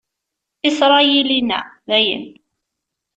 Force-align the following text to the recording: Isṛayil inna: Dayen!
Isṛayil 0.69 1.29
inna: 1.39 1.59
Dayen! 1.87 2.25